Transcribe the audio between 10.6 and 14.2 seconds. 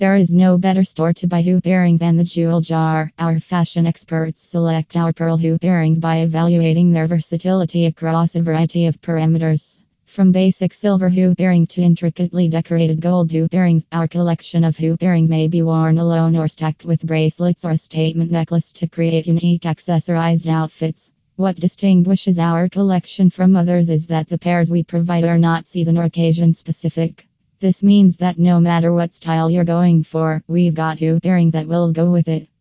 silver hoop earrings to intricately decorated gold hoop earrings, our